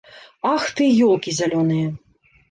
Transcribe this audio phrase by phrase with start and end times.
[0.51, 1.87] Ах ты, ёлкі зялёныя.